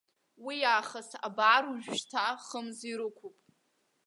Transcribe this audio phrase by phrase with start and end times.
[0.45, 3.37] Уиаахыс абар уажәшьҭа хымз ирықәуп!